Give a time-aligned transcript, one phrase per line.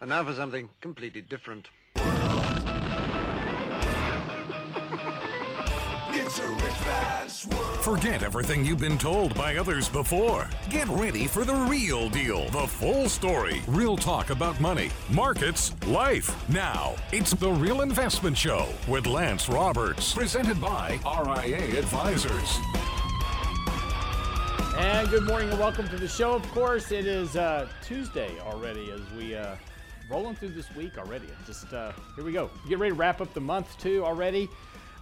[0.00, 1.68] And now for something completely different.
[7.80, 10.48] Forget everything you've been told by others before.
[10.68, 16.48] Get ready for the real deal, the full story, real talk about money, markets, life.
[16.48, 22.58] Now, it's The Real Investment Show with Lance Roberts, presented by RIA Advisors.
[24.76, 26.34] And good morning and welcome to the show.
[26.34, 29.56] Of course, it is uh, Tuesday already as we uh,
[30.08, 31.26] rolling through this week already.
[31.46, 32.50] Just uh, here we go.
[32.68, 34.48] Get ready to wrap up the month too already.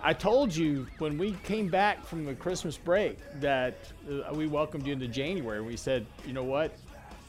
[0.02, 3.78] I told you when we came back from the Christmas break that
[4.10, 5.60] uh, we welcomed you into January.
[5.62, 6.72] We said, you know what?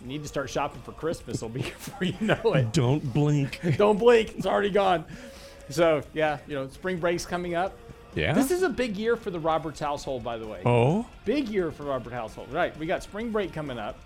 [0.02, 1.38] You need to start shopping for Christmas.
[1.38, 2.73] It'll be before you know it.
[2.73, 3.59] Don't blink.
[3.77, 4.35] Don't blink.
[4.38, 5.05] It's already gone.
[5.70, 7.77] So, yeah, you know, spring break's coming up.
[8.16, 8.34] Yeah.
[8.34, 10.62] This is a big year for the Roberts household, by the way.
[10.66, 12.52] oh, Big year for the Robert household.
[12.52, 12.76] Right.
[12.77, 13.99] We got spring break coming up.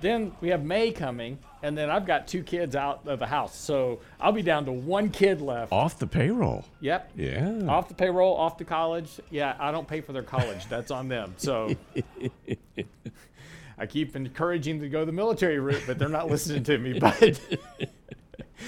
[0.00, 3.56] Then we have May coming, and then I've got two kids out of the house.
[3.56, 5.72] So I'll be down to one kid left.
[5.72, 6.64] off the payroll.
[6.80, 7.12] Yep.
[7.16, 7.60] Yeah.
[7.66, 9.20] Off the payroll, off to college.
[9.30, 10.66] Yeah, I don't pay for their college.
[10.68, 11.34] That's on them.
[11.38, 11.74] So
[13.78, 16.98] I keep encouraging them to go the military route, but they're not listening to me.
[16.98, 17.38] But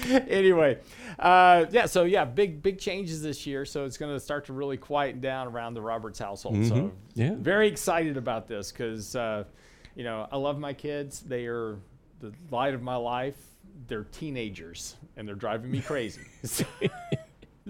[0.11, 0.77] anyway,
[1.17, 1.85] uh, yeah.
[1.87, 3.65] So yeah, big big changes this year.
[3.65, 6.65] So it's going to start to really quieten down around the Roberts household.
[6.65, 6.91] So Mhm.
[7.15, 7.35] Yeah.
[7.37, 9.45] very excited about this because uh,
[9.95, 11.21] you know I love my kids.
[11.21, 11.77] They are
[12.19, 13.37] the light of my life.
[13.87, 16.21] They're teenagers and they're driving me crazy.
[16.43, 16.65] so,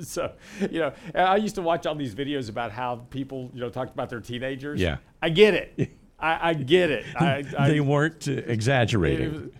[0.01, 3.69] so, you know, I used to watch all these videos about how people, you know,
[3.69, 4.79] talked about their teenagers.
[4.79, 4.97] Yeah.
[5.21, 5.91] I get it.
[6.19, 7.05] I, I get it.
[7.15, 9.51] I, I, they weren't uh, exaggerating.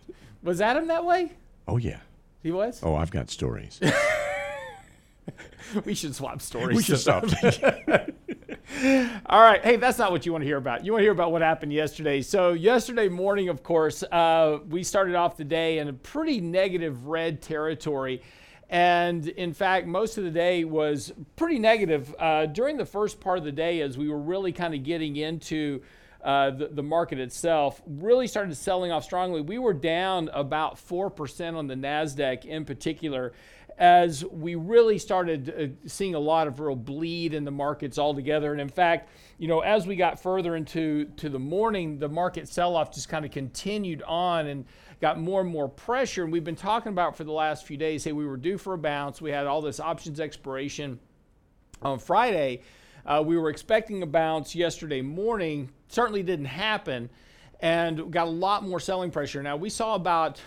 [0.44, 1.32] was Adam that way?
[1.68, 2.00] oh yeah.
[2.42, 2.82] He was.
[2.84, 3.80] Oh, I've got stories.
[5.86, 6.76] We should swap stories.
[6.76, 7.26] we should stop.
[9.25, 9.64] All right.
[9.64, 10.86] Hey, that's not what you want to hear about.
[10.86, 12.22] You want to hear about what happened yesterday.
[12.22, 17.08] So, yesterday morning, of course, uh, we started off the day in a pretty negative
[17.08, 18.22] red territory.
[18.70, 23.39] And in fact, most of the day was pretty negative uh, during the first part
[23.39, 25.82] of the day as we were really kind of getting into
[26.23, 27.82] uh, the, the market itself.
[27.88, 29.42] Really started selling off strongly.
[29.42, 33.33] We were down about 4% on the NASDAQ in particular
[33.80, 38.52] as we really started uh, seeing a lot of real bleed in the markets altogether.
[38.52, 42.50] And in fact, you know, as we got further into to the morning, the market
[42.50, 44.66] sell-off just kind of continued on and
[45.00, 46.23] got more and more pressure.
[46.23, 48.73] And we've been talking about for the last few days, hey, we were due for
[48.73, 49.22] a bounce.
[49.22, 51.00] We had all this options expiration
[51.82, 52.64] on Friday.
[53.06, 55.70] Uh, we were expecting a bounce yesterday morning.
[55.88, 57.10] Certainly didn't happen,
[57.62, 59.42] and got a lot more selling pressure.
[59.42, 60.42] Now we saw about,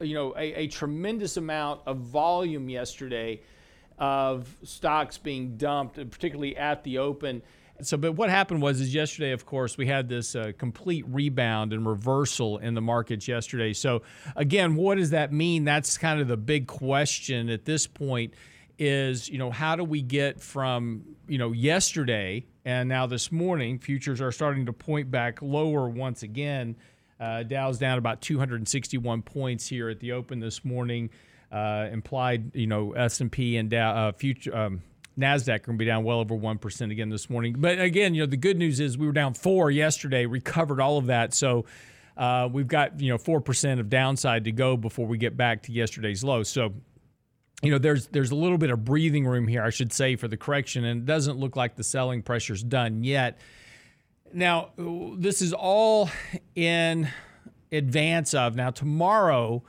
[0.00, 3.40] you know, a, a tremendous amount of volume yesterday
[3.98, 7.42] of stocks being dumped, particularly at the open.
[7.82, 11.72] So, but what happened was, is yesterday, of course, we had this uh, complete rebound
[11.72, 13.72] and reversal in the markets yesterday.
[13.72, 14.02] So,
[14.36, 15.64] again, what does that mean?
[15.64, 18.34] That's kind of the big question at this point.
[18.82, 23.78] Is you know how do we get from you know yesterday and now this morning
[23.78, 26.76] futures are starting to point back lower once again.
[27.20, 31.10] Uh, Dow's down about 261 points here at the open this morning.
[31.52, 34.82] Uh, implied, you know, S&P and Dow, uh, future um,
[35.18, 37.54] Nasdaq are going to be down well over one percent again this morning.
[37.58, 40.98] But again, you know, the good news is we were down four yesterday, recovered all
[40.98, 41.34] of that.
[41.34, 41.66] So
[42.16, 45.64] uh, we've got you know four percent of downside to go before we get back
[45.64, 46.42] to yesterday's low.
[46.42, 46.72] So
[47.62, 50.28] you know there's there's a little bit of breathing room here, I should say, for
[50.28, 53.38] the correction, and it doesn't look like the selling pressure's done yet.
[54.32, 56.10] Now, this is all
[56.54, 57.08] in
[57.72, 59.62] advance of now tomorrow.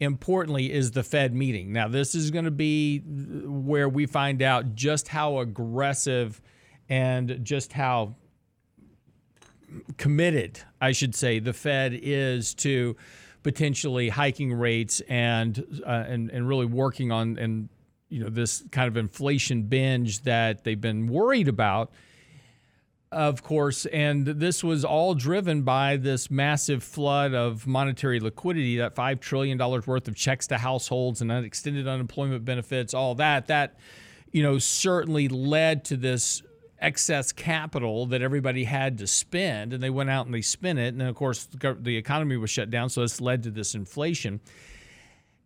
[0.00, 1.72] Importantly, is the Fed meeting.
[1.72, 6.42] Now, this is going to be where we find out just how aggressive
[6.88, 8.16] and just how
[9.96, 12.96] committed, I should say, the Fed is to
[13.44, 17.68] potentially hiking rates and uh, and and really working on and
[18.08, 21.92] you know this kind of inflation binge that they've been worried about
[23.14, 28.94] of course, and this was all driven by this massive flood of monetary liquidity, that
[28.94, 33.46] $5 trillion worth of checks to households and extended unemployment benefits, all that.
[33.46, 33.78] That,
[34.32, 36.42] you know, certainly led to this
[36.80, 40.92] excess capital that everybody had to spend, and they went out and they spent it.
[40.92, 44.40] And of course, the economy was shut down, so this led to this inflation.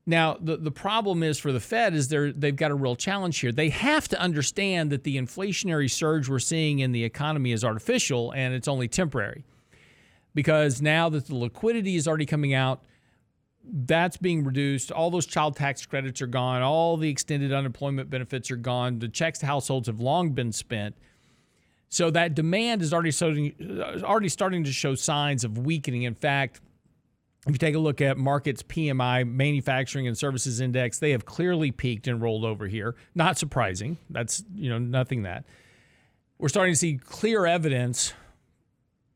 [0.08, 3.38] Now, the, the problem is for the Fed is they're, they've got a real challenge
[3.40, 3.52] here.
[3.52, 8.32] They have to understand that the inflationary surge we're seeing in the economy is artificial
[8.32, 9.44] and it's only temporary.
[10.34, 12.84] Because now that the liquidity is already coming out,
[13.62, 14.90] that's being reduced.
[14.90, 16.62] All those child tax credits are gone.
[16.62, 19.00] All the extended unemployment benefits are gone.
[19.00, 20.96] The checks to households have long been spent.
[21.90, 26.04] So that demand is already starting, uh, already starting to show signs of weakening.
[26.04, 26.62] In fact,
[27.48, 31.70] if you take a look at Markit's PMI, manufacturing and services index, they have clearly
[31.70, 32.94] peaked and rolled over here.
[33.14, 33.96] Not surprising.
[34.10, 35.46] That's, you know, nothing that.
[36.36, 38.12] We're starting to see clear evidence,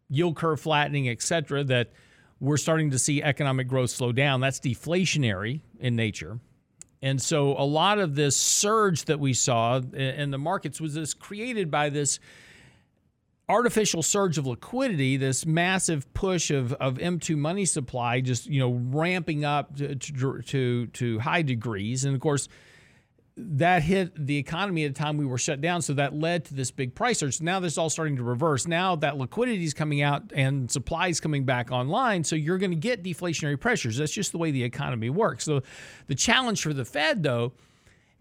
[0.08, 1.92] yield curve flattening, et cetera, that
[2.40, 4.40] we're starting to see economic growth slow down.
[4.40, 6.40] That's deflationary in nature.
[7.02, 11.12] And so a lot of this surge that we saw in the markets was this
[11.12, 12.18] created by this
[13.52, 18.72] artificial surge of liquidity, this massive push of, of M2 money supply just, you know,
[18.72, 22.04] ramping up to, to, to high degrees.
[22.04, 22.48] And of course,
[23.36, 25.82] that hit the economy at a time we were shut down.
[25.82, 27.40] So that led to this big price surge.
[27.40, 28.66] Now this is all starting to reverse.
[28.66, 32.24] Now that liquidity is coming out and supply is coming back online.
[32.24, 33.98] So you're going to get deflationary pressures.
[33.98, 35.44] That's just the way the economy works.
[35.44, 35.62] So
[36.06, 37.52] the challenge for the Fed, though,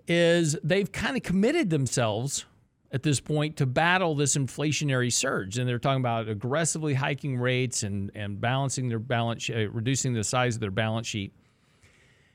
[0.07, 2.45] is they've kind of committed themselves
[2.91, 5.57] at this point to battle this inflationary surge.
[5.57, 10.23] And they're talking about aggressively hiking rates and, and balancing their balance, uh, reducing the
[10.23, 11.33] size of their balance sheet.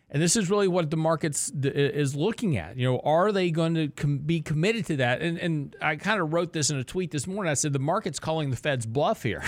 [0.09, 2.77] And this is really what the markets is looking at.
[2.77, 5.21] You know, are they going to com- be committed to that?
[5.21, 7.51] And, and I kind of wrote this in a tweet this morning.
[7.51, 9.43] I said the market's calling the Fed's bluff here.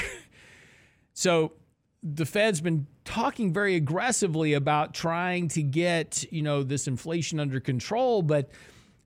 [1.13, 1.53] so
[2.03, 7.61] the Fed's been talking very aggressively about trying to get you know this inflation under
[7.61, 8.51] control, but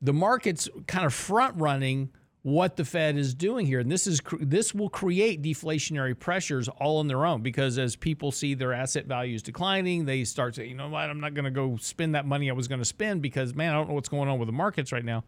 [0.02, 2.10] the market's kind of front running
[2.42, 6.98] what the Fed is doing here, and this is this will create deflationary pressures all
[6.98, 10.74] on their own because as people see their asset values declining, they start saying, you
[10.74, 13.22] know what, I'm not going to go spend that money I was going to spend
[13.22, 15.22] because man, I don't know what's going on with the markets right now.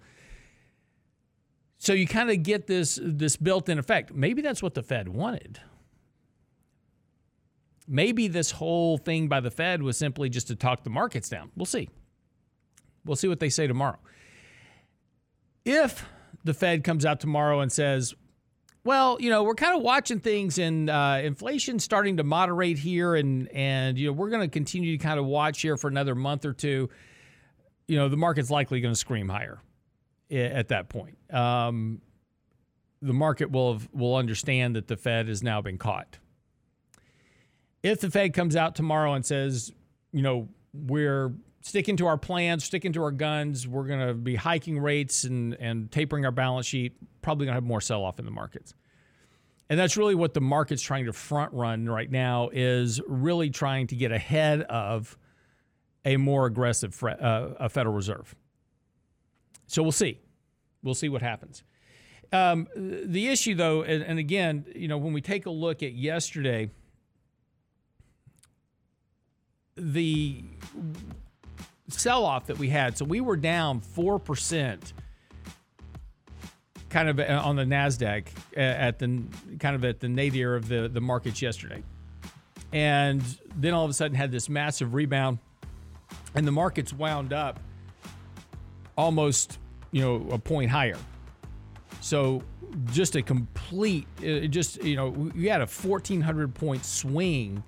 [1.79, 4.13] So you kind of get this this built-in effect.
[4.13, 5.61] Maybe that's what the Fed wanted.
[7.87, 11.53] Maybe this whole thing by the Fed was simply just to talk the markets down.
[11.55, 11.91] We'll see.
[13.05, 13.99] We'll see what they say tomorrow.
[15.65, 16.07] If
[16.45, 18.15] the Fed comes out tomorrow and says,
[18.85, 23.15] well, you know, we're kind of watching things and uh, inflation starting to moderate here,
[23.15, 26.15] and and you know we're going to continue to kind of watch here for another
[26.15, 26.91] month or two.
[27.89, 29.61] You know, the market's likely going to scream higher
[30.31, 31.17] at that point.
[31.33, 32.03] Um,
[33.01, 36.19] the market will have, will understand that the Fed has now been caught.
[37.83, 39.73] If the Fed comes out tomorrow and says,
[40.13, 41.33] you know, we're
[41.65, 43.67] sticking to our plans, sticking to our guns.
[43.67, 46.95] We're going to be hiking rates and, and tapering our balance sheet.
[47.23, 48.75] Probably going to have more sell off in the markets.
[49.71, 53.87] And that's really what the market's trying to front run right now is really trying
[53.89, 55.17] to get ahead of
[56.05, 58.37] a more aggressive uh, a Federal Reserve.
[59.67, 60.21] So we'll see.
[60.83, 61.63] We'll see what happens.
[62.31, 65.95] Um, the issue, though, and, and again, you know, when we take a look at
[65.95, 66.69] yesterday,
[69.77, 70.45] the
[71.89, 72.97] sell off that we had.
[72.97, 74.93] So we were down 4%
[76.89, 78.27] kind of uh, on the NASDAQ
[78.57, 79.23] uh, at the
[79.59, 81.83] kind of at the nadir of the, the markets yesterday.
[82.73, 83.23] And
[83.57, 85.39] then all of a sudden had this massive rebound
[86.35, 87.61] and the markets wound up
[88.97, 89.59] almost,
[89.93, 90.99] you know, a point higher.
[92.01, 92.43] So
[92.93, 97.63] just a complete, uh, just, you know, we had a 1,400 point swing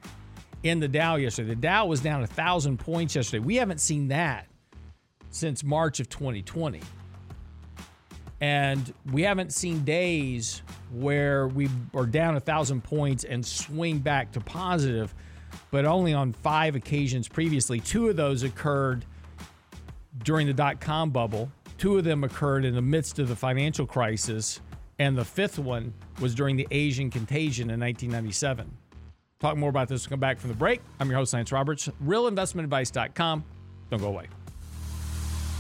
[0.69, 1.51] in the Dow yesterday.
[1.51, 3.45] The Dow was down a thousand points yesterday.
[3.45, 4.49] We haven't seen that
[5.31, 6.81] since March of 2020.
[8.41, 14.33] And we haven't seen days where we are down a thousand points and swing back
[14.33, 15.15] to positive,
[15.71, 17.81] but only on five occasions previously.
[17.81, 19.07] Two of those occurred
[20.23, 23.87] during the dot com bubble, two of them occurred in the midst of the financial
[23.87, 24.61] crisis,
[24.99, 28.71] and the fifth one was during the Asian contagion in 1997.
[29.41, 30.81] Talk more about this when we come back from the break.
[30.99, 33.45] I'm your host, Lance Roberts, realinvestmentadvice.com.
[33.91, 34.29] Don't go away.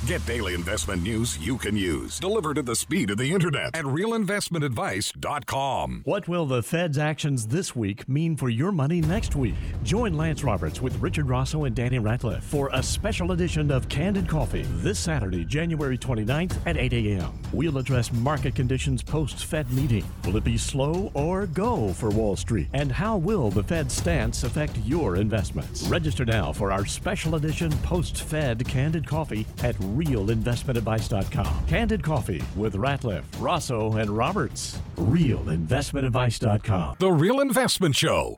[0.04, 3.84] Get daily investment news you can use, delivered at the speed of the internet at
[3.84, 6.02] realinvestmentadvice.com.
[6.04, 9.56] What will the Fed's actions this week mean for your money next week?
[9.82, 14.28] Join Lance Roberts with Richard Rosso and Danny Ratliff for a special edition of Candid
[14.28, 17.32] Coffee this Saturday, January 29th at 8 a.m.
[17.52, 20.04] We'll address market conditions post Fed meeting.
[20.24, 22.68] Will it be slow or go for Wall Street?
[22.74, 25.88] And how will the Fed stance affect your investments?
[25.88, 31.66] Register now for our special edition post Fed Candid Coffee at realinvestmentadvice.com.
[31.66, 34.80] Candid Coffee with Ratliff, Rosso, and Roberts.
[34.96, 36.96] Realinvestmentadvice.com.
[36.98, 38.34] The Real Investment Show.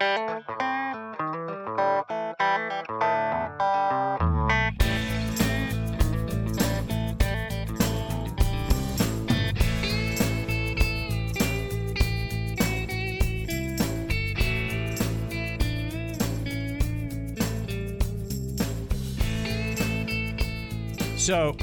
[21.28, 21.54] So,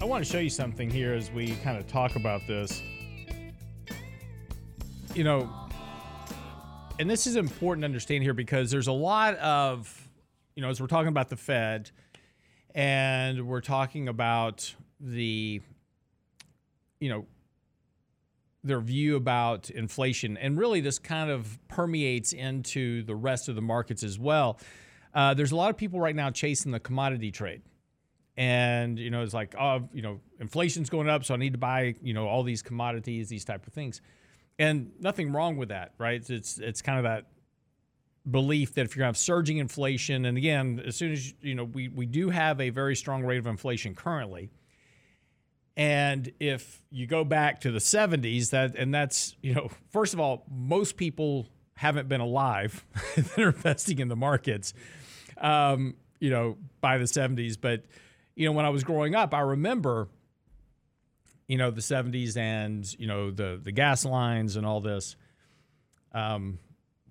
[0.00, 2.82] I want to show you something here as we kind of talk about this.
[5.14, 5.48] You know,
[6.98, 10.08] and this is important to understand here because there's a lot of,
[10.56, 11.92] you know, as we're talking about the Fed
[12.74, 15.60] and we're talking about the,
[16.98, 17.24] you know,
[18.64, 20.36] their view about inflation.
[20.38, 24.58] And really, this kind of permeates into the rest of the markets as well.
[25.14, 27.62] Uh, there's a lot of people right now chasing the commodity trade.
[28.38, 31.58] And, you know, it's like, oh, you know, inflation's going up, so I need to
[31.58, 34.00] buy, you know, all these commodities, these type of things.
[34.60, 36.22] And nothing wrong with that, right?
[36.30, 37.26] It's it's kind of that
[38.30, 41.56] belief that if you're going to have surging inflation, and again, as soon as you
[41.56, 44.50] know, we we do have a very strong rate of inflation currently.
[45.76, 50.20] And if you go back to the 70s, that and that's you know, first of
[50.20, 52.84] all, most people haven't been alive
[53.16, 54.74] that are investing in the markets,
[55.38, 57.56] um, you know, by the 70s.
[57.60, 57.84] But
[58.38, 60.08] you know, when I was growing up, I remember
[61.48, 65.16] you know the 70s and you know the the gas lines and all this.
[66.12, 66.60] Um,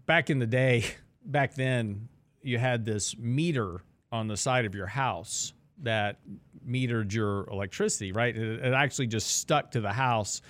[0.06, 0.86] back in the day
[1.26, 2.08] back then
[2.42, 6.20] you had this meter on the side of your house that
[6.66, 8.36] metered your electricity right?
[8.36, 10.42] It, it actually just stuck to the house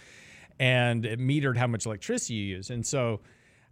[0.60, 2.70] and it metered how much electricity you use.
[2.70, 3.22] And so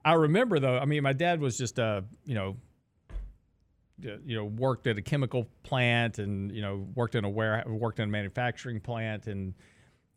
[0.04, 2.56] i remember though i mean my dad was just a you know
[4.00, 8.00] you know worked at a chemical plant and you know worked in a ware worked
[8.00, 9.54] in a manufacturing plant and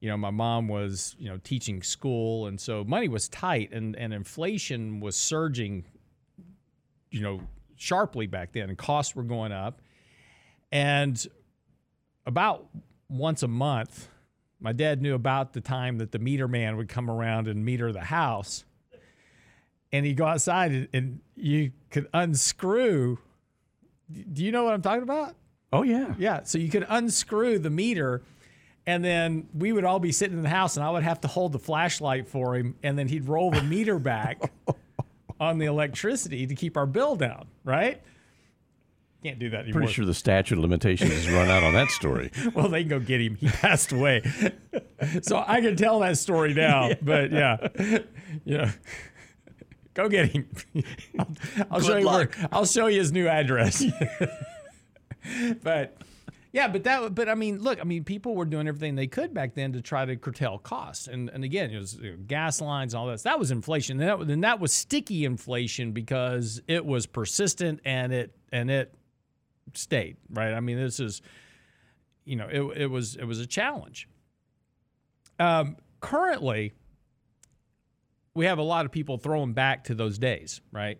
[0.00, 2.46] you know, my mom was, you know, teaching school.
[2.46, 5.84] And so money was tight and, and inflation was surging,
[7.10, 7.40] you know,
[7.76, 9.80] sharply back then and costs were going up.
[10.70, 11.26] And
[12.26, 12.68] about
[13.08, 14.08] once a month,
[14.60, 17.92] my dad knew about the time that the meter man would come around and meter
[17.92, 18.64] the house.
[19.90, 23.18] And he'd go outside and, and you could unscrew.
[24.10, 25.34] Do you know what I'm talking about?
[25.72, 26.14] Oh, yeah.
[26.18, 26.42] Yeah.
[26.44, 28.22] So you could unscrew the meter
[28.88, 31.28] and then we would all be sitting in the house, and I would have to
[31.28, 34.50] hold the flashlight for him, and then he'd roll the meter back
[35.38, 38.00] on the electricity to keep our bill down, right?
[39.22, 39.80] Can't do that anymore.
[39.80, 42.30] Pretty sure the statute of limitations has run out on that story.
[42.54, 43.34] well, they can go get him.
[43.34, 44.22] He passed away.
[45.22, 46.94] so I can tell that story now, yeah.
[47.02, 47.68] but yeah.
[48.46, 48.70] Yeah.
[49.98, 50.48] Go get him.
[51.18, 51.26] I'll,
[51.72, 52.36] I'll show luck.
[52.36, 53.84] you where, I'll show you his new address.
[55.64, 56.00] but
[56.52, 59.34] yeah, but that, but I mean, look, I mean, people were doing everything they could
[59.34, 62.60] back then to try to curtail costs, and and again, it was you know, gas
[62.60, 63.20] lines, and all that.
[63.24, 68.12] That was inflation, and that, and that was sticky inflation because it was persistent and
[68.12, 68.94] it and it
[69.74, 70.54] stayed right.
[70.54, 71.22] I mean, this is,
[72.24, 74.08] you know, it it was it was a challenge.
[75.40, 76.74] Um, currently,
[78.38, 80.98] we have a lot of people throwing back to those days, right?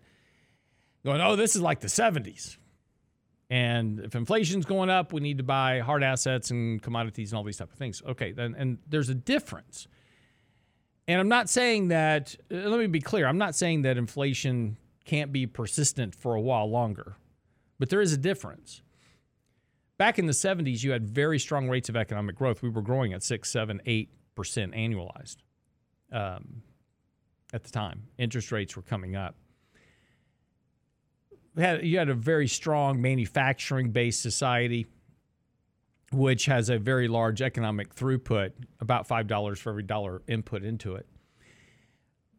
[1.05, 2.59] Going, oh, this is like the '70s
[3.51, 7.45] and if inflation's going up, we need to buy hard assets and commodities and all
[7.45, 8.03] these type of things.
[8.07, 9.89] Okay, then and there's a difference.
[11.07, 12.37] And I'm not saying that.
[12.53, 13.27] Uh, let me be clear.
[13.27, 14.77] I'm not saying that inflation
[15.07, 17.17] can't be persistent for a while longer,
[17.79, 18.83] but there is a difference.
[19.97, 22.63] Back in the 70s, you had very strong rates of economic growth.
[22.63, 25.39] We were growing at six, seven, eight percent annualized
[26.13, 26.63] um,
[27.53, 28.05] at the time.
[28.19, 29.35] Interest rates were coming up.
[31.57, 34.87] Had you had a very strong manufacturing based society
[36.13, 41.07] which has a very large economic throughput about $5 for every dollar input into it.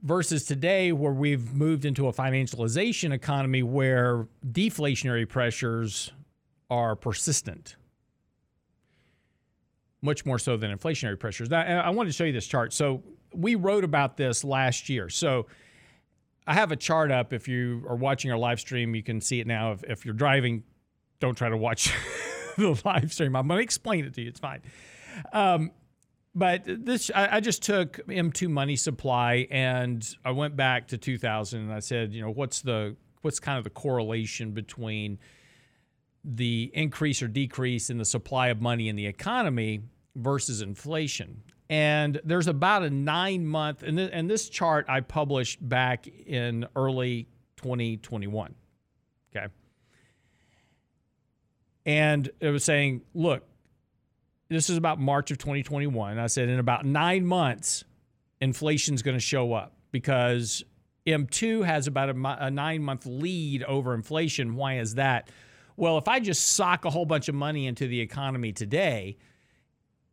[0.02, 6.12] Versus today where we've moved into a financialization economy where deflationary pressures
[6.70, 7.76] are persistent.
[10.02, 11.50] Much more so than inflationary pressures.
[11.50, 12.72] Now, i wanted to show you this chart.
[12.72, 15.46] So we wrote about this last year so
[16.50, 17.32] I have a chart up.
[17.32, 19.74] If you are watching our live stream, you can see it now.
[19.74, 20.64] If, if you're driving,
[21.20, 21.94] don't try to watch
[22.58, 23.36] the live stream.
[23.36, 24.30] I'm going to explain it to you.
[24.30, 24.62] It's fine.
[25.32, 25.70] Um,
[26.34, 31.60] but this, I, I, just took M2 money supply and I went back to 2000
[31.60, 35.20] and I said, you know, what's the what's kind of the correlation between
[36.24, 39.82] the increase or decrease in the supply of money in the economy
[40.16, 41.44] versus inflation?
[41.70, 46.68] And there's about a nine month, and, th- and this chart I published back in
[46.76, 48.56] early 2021.
[49.36, 49.48] Okay.
[51.86, 53.44] And it was saying, look,
[54.50, 56.18] this is about March of 2021.
[56.18, 57.84] I said, in about nine months,
[58.42, 60.64] inflation's going to show up because
[61.06, 64.56] M2 has about a, a nine month lead over inflation.
[64.56, 65.30] Why is that?
[65.78, 69.18] Well, if I just sock a whole bunch of money into the economy today,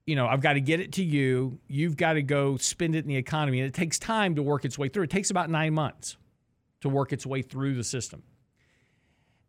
[0.06, 1.58] you know, I've got to get it to you.
[1.66, 3.60] You've got to go spend it in the economy.
[3.60, 5.04] And it takes time to work its way through.
[5.04, 6.16] It takes about nine months
[6.80, 8.22] to work its way through the system.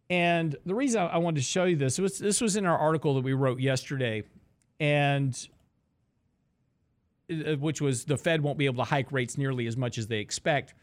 [0.10, 3.16] And the reason I wanted to show you this was this was in our article
[3.16, 4.24] that we wrote yesterday,
[4.80, 5.38] and
[7.30, 10.08] uh, which was the Fed won't be able to hike rates nearly as much as
[10.08, 10.74] they expect.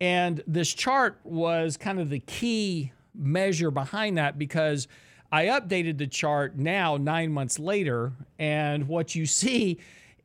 [0.00, 4.86] And this chart was kind of the key measure behind that because
[5.30, 8.12] I updated the chart now, nine months later.
[8.38, 9.78] And what you see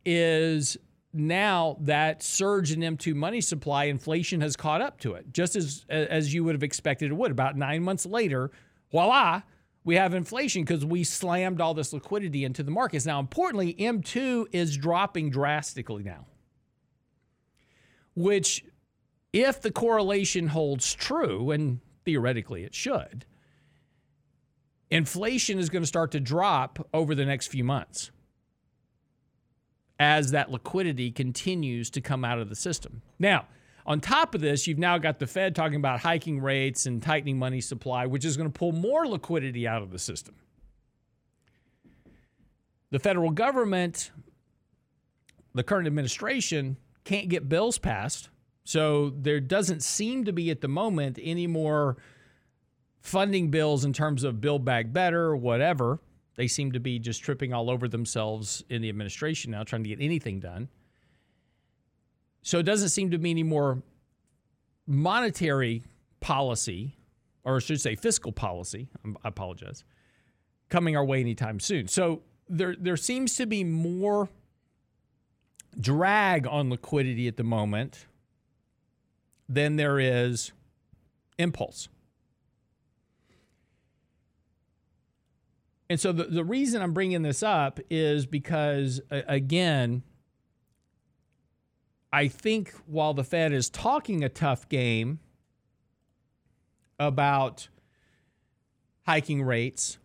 [0.05, 0.77] is
[1.13, 5.85] now that surge in M2 money supply, inflation has caught up to it, just as,
[5.89, 7.31] as you would have expected it would.
[7.31, 8.51] About nine months later,
[8.91, 9.41] voila,
[9.83, 13.05] we have inflation because we slammed all this liquidity into the markets.
[13.05, 16.27] Now, importantly, M2 is dropping drastically now,
[18.15, 18.63] which,
[19.33, 23.25] if the correlation holds true, and theoretically it should,
[24.91, 28.11] inflation is going to start to drop over the next few months
[29.99, 33.01] as that liquidity continues to come out of the system.
[33.19, 33.47] Now,
[33.85, 37.39] on top of this, you've now got the Fed talking about hiking rates and tightening
[37.39, 40.35] money supply, which is going to pull more liquidity out of the system.
[42.91, 44.11] The federal government,
[45.53, 48.29] the current administration, can't get bills passed.
[48.63, 51.97] So there doesn't seem to be at the moment any more
[53.01, 55.99] funding bills in terms of Build Back Better, whatever.
[56.35, 59.89] They seem to be just tripping all over themselves in the administration now, trying to
[59.89, 60.69] get anything done.
[62.41, 63.83] So it doesn't seem to be any more
[64.87, 65.83] monetary
[66.19, 66.95] policy,
[67.43, 69.83] or I should say fiscal policy, I apologize,
[70.69, 71.87] coming our way anytime soon.
[71.87, 74.29] So there, there seems to be more
[75.79, 78.05] drag on liquidity at the moment
[79.47, 80.51] than there is
[81.37, 81.89] impulse.
[85.91, 90.03] And so the, the reason I'm bringing this up is because, again,
[92.13, 95.19] I think while the Fed is talking a tough game
[96.97, 97.67] about
[99.05, 99.97] hiking rates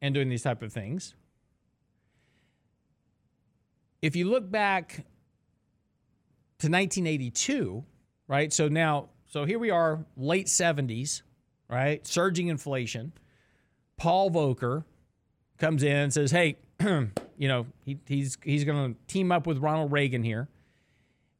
[0.00, 1.16] and doing these type of things,
[4.02, 5.04] if you look back
[6.60, 7.84] to 1982,
[8.28, 8.52] right?
[8.52, 11.22] So now, so here we are, late 70s,
[11.68, 12.06] right?
[12.06, 13.12] Surging inflation.
[13.98, 14.84] Paul Volcker
[15.58, 19.58] comes in and says, "Hey, you know, he, he's he's going to team up with
[19.58, 20.48] Ronald Reagan here,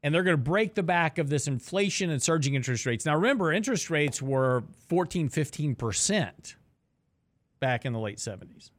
[0.02, 3.06] and they're going to break the back of this inflation and surging interest rates.
[3.06, 6.56] Now, remember, interest rates were 14, 15 percent
[7.61, 8.70] back in the late 70s.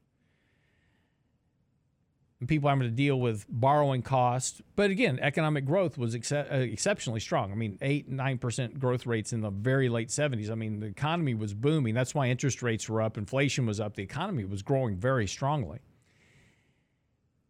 [2.39, 4.61] And people having to deal with borrowing costs.
[4.77, 7.51] But again, economic growth was ex- uh, exceptionally strong.
[7.51, 10.49] I mean, 8, 9% growth rates in the very late 70s.
[10.49, 11.93] I mean, the economy was booming.
[11.93, 15.79] That's why interest rates were up, inflation was up, the economy was growing very strongly.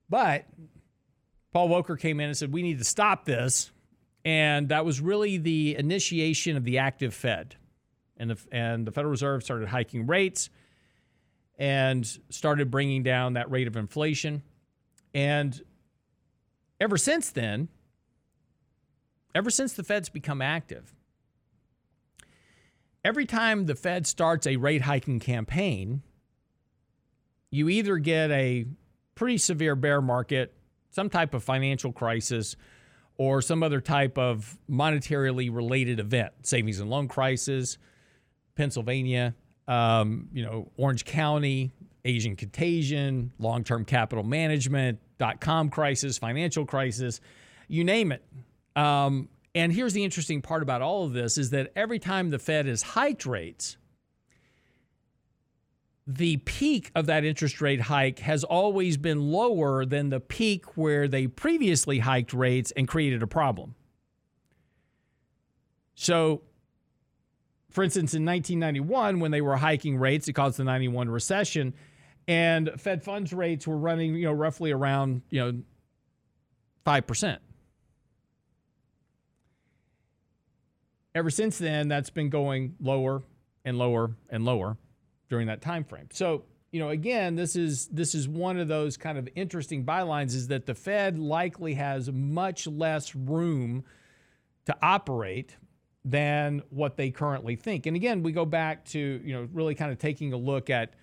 [0.10, 0.46] But
[1.54, 3.72] Paul Volcker came in and said, we need to stop this.
[4.26, 7.56] And that was really the initiation of the active Fed.
[8.18, 10.50] And the, and the Federal Reserve started hiking rates
[11.58, 14.44] and started bringing down that rate of inflation.
[15.14, 15.62] And
[16.80, 17.70] ever since then,
[19.34, 20.94] ever since the Fed's become active,
[23.04, 26.04] every time the Fed starts a rate hiking campaign,
[27.52, 28.66] you either get a
[29.16, 30.54] pretty severe bear market,
[30.92, 32.56] some type of financial crisis,
[33.18, 37.78] or some other type of monetarily related event, savings and loan crisis,
[38.56, 39.36] Pennsylvania,
[39.68, 41.74] um, you know, Orange County,
[42.06, 47.20] Asian contagion, long term capital management, dot com crisis, financial crisis,
[47.68, 48.24] you name it.
[48.76, 52.40] Um, and here's the interesting part about all of this is that every time the
[52.40, 53.78] Fed has hiked rates,
[56.06, 61.08] the peak of that interest rate hike has always been lower than the peak where
[61.08, 63.76] they previously hiked rates and created a problem.
[65.94, 66.42] So,
[67.70, 71.76] for instance, in 1991, when they were hiking rates, it caused the 91 recession,
[72.30, 75.62] and Fed funds rates were running, you know, roughly around, you know,
[76.86, 77.40] 5%.
[81.16, 83.24] Ever since then, that's been going lower
[83.66, 84.78] and lower and lower
[85.28, 86.08] during that time frame.
[86.12, 90.36] So, you know, again, this is this is one of those kind of interesting bylines
[90.36, 93.84] is that the Fed likely has much less room
[94.66, 95.58] to operate
[96.06, 97.88] than what they currently think.
[97.88, 100.94] And again, we go back to, you know, really kind of taking a look at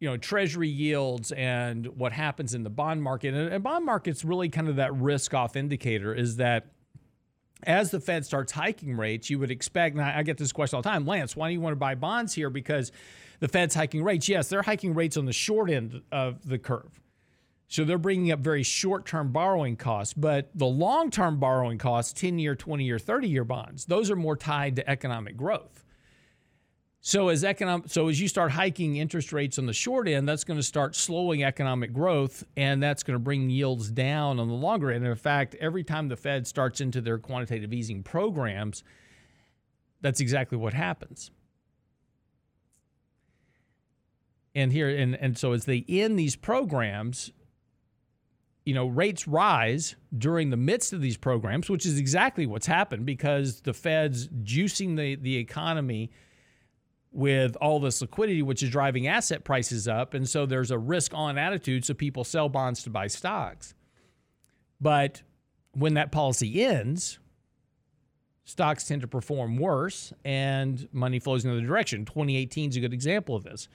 [0.00, 4.24] you know treasury yields and what happens in the bond market and, and bond market's
[4.24, 6.66] really kind of that risk off indicator is that
[7.66, 10.82] as the Fed starts hiking rates, you would expect, and I get this question all
[10.82, 12.50] the time Lance, why do you want to buy bonds here?
[12.50, 12.92] Because
[13.40, 14.28] the Fed's hiking rates.
[14.28, 17.00] Yes, they're hiking rates on the short end of the curve.
[17.68, 22.12] So they're bringing up very short term borrowing costs, but the long term borrowing costs,
[22.12, 25.83] 10 year, 20 year, 30 year bonds, those are more tied to economic growth.
[27.06, 30.42] So as economic, so as you start hiking interest rates on the short end, that's
[30.42, 34.54] going to start slowing economic growth, and that's going to bring yields down on the
[34.54, 35.04] longer end.
[35.04, 38.82] And in fact, every time the Fed starts into their quantitative easing programs,
[40.00, 41.30] that's exactly what happens.
[44.54, 47.32] And here, and and so as they end these programs,
[48.64, 53.04] you know, rates rise during the midst of these programs, which is exactly what's happened
[53.04, 56.10] because the Fed's juicing the the economy
[57.14, 60.14] with all this liquidity, which is driving asset prices up.
[60.14, 61.84] And so there's a risk on attitude.
[61.84, 63.74] So people sell bonds to buy stocks.
[64.80, 65.22] But
[65.72, 67.20] when that policy ends,
[68.44, 72.04] stocks tend to perform worse and money flows in the other direction.
[72.04, 73.68] 2018 is a good example of this.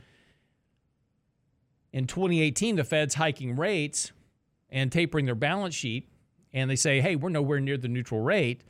[1.94, 4.12] In 2018, the Fed's hiking rates
[4.70, 6.10] and tapering their balance sheet,
[6.52, 8.64] and they say, hey, we're nowhere near the neutral rate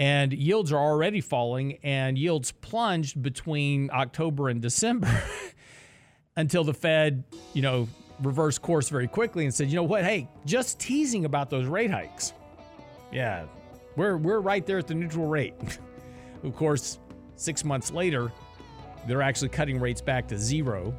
[0.00, 5.22] and yields are already falling and yields plunged between October and December
[6.36, 7.86] until the Fed, you know,
[8.22, 10.02] reversed course very quickly and said, "You know what?
[10.02, 12.32] Hey, just teasing about those rate hikes.
[13.12, 13.44] Yeah,
[13.94, 15.54] we're we're right there at the neutral rate."
[16.42, 16.98] of course,
[17.36, 18.32] 6 months later,
[19.06, 20.94] they're actually cutting rates back to zero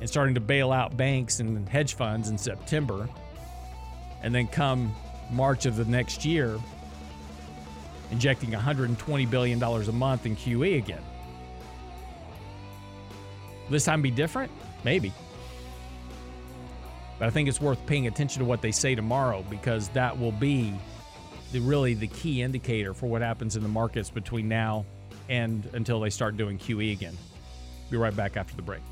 [0.00, 3.06] and starting to bail out banks and hedge funds in September.
[4.22, 4.94] And then come
[5.30, 6.58] March of the next year,
[8.10, 11.02] injecting $120 billion a month in QE again.
[13.68, 14.50] This time be different?
[14.84, 15.12] Maybe.
[17.18, 20.32] But I think it's worth paying attention to what they say tomorrow because that will
[20.32, 20.74] be
[21.52, 24.84] the, really the key indicator for what happens in the markets between now
[25.28, 27.16] and until they start doing QE again.
[27.90, 28.82] Be right back after the break.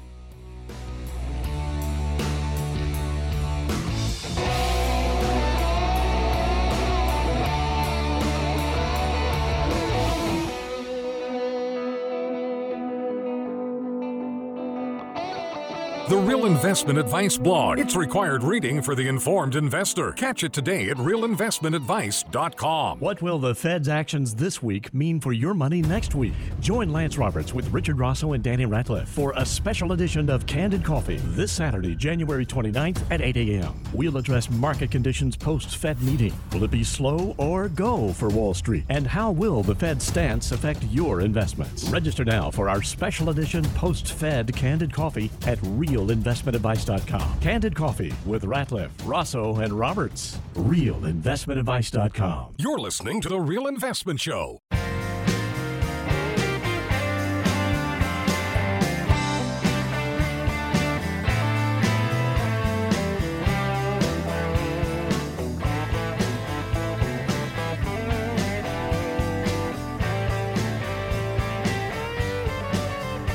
[16.48, 17.78] Investment Advice blog.
[17.78, 20.12] It's required reading for the informed investor.
[20.12, 23.00] Catch it today at realinvestmentadvice.com.
[23.00, 26.32] What will the Fed's actions this week mean for your money next week?
[26.60, 30.82] Join Lance Roberts with Richard Rosso and Danny Ratliff for a special edition of Candid
[30.82, 33.78] Coffee this Saturday, January 29th at 8 a.m.
[33.92, 36.32] We'll address market conditions post Fed meeting.
[36.54, 38.86] Will it be slow or go for Wall Street?
[38.88, 41.90] And how will the Fed stance affect your investments?
[41.90, 47.40] Register now for our special edition post Fed Candid Coffee at Real realinvestmentadvice.com.
[47.40, 50.38] Candid Coffee with Ratliff, Rosso, and Roberts.
[50.54, 52.54] Realinvestmentadvice.com.
[52.58, 54.60] You're listening to The Real Investment Show.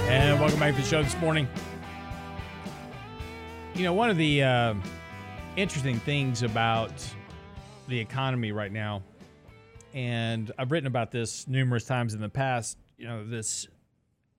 [0.09, 1.47] And welcome back to the show this morning.
[3.75, 4.75] You know, one of the uh,
[5.55, 6.93] interesting things about
[7.87, 9.01] the economy right now,
[9.95, 12.77] and I've written about this numerous times in the past.
[12.99, 13.67] You know, this,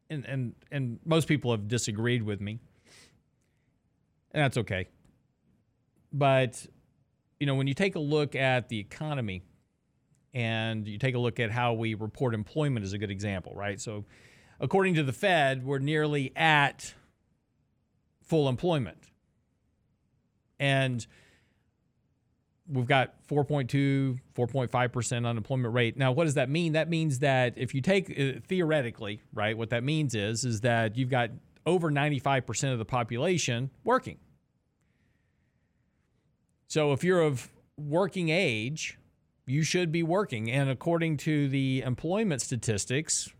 [0.08, 2.60] and and and most people have disagreed with me,
[4.30, 4.86] and that's okay.
[6.12, 6.64] But
[7.40, 9.42] you know, when you take a look at the economy,
[10.32, 13.80] and you take a look at how we report employment, is a good example, right?
[13.80, 14.04] So,
[14.60, 16.94] according to the Fed, we're nearly at
[18.22, 19.10] full employment
[20.58, 21.06] and
[22.68, 25.96] we've got 4.2 4.5% unemployment rate.
[25.96, 26.72] Now what does that mean?
[26.72, 30.96] That means that if you take uh, theoretically right what that means is is that
[30.96, 31.30] you've got
[31.66, 34.18] over 95% of the population working.
[36.68, 38.98] So if you're of working age
[39.46, 40.50] you should be working.
[40.50, 43.30] And according to the employment statistics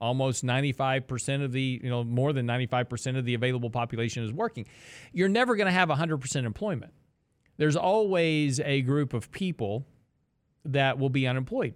[0.00, 4.66] almost 95% of the you know more than 95% of the available population is working.
[5.12, 6.92] You're never going to have 100% employment.
[7.56, 9.86] There's always a group of people
[10.64, 11.74] that will be unemployed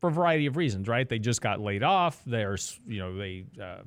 [0.00, 1.08] for a variety of reasons right?
[1.08, 2.22] They just got laid off.
[2.24, 3.82] They're you know they uh,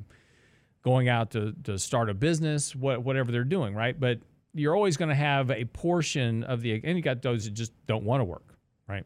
[0.84, 4.00] going out to, to start a business what, whatever they're doing right?
[4.00, 4.20] But
[4.54, 7.74] you're always going to have a portion of the and you got those that just
[7.88, 8.56] don't want to work
[8.88, 9.06] right?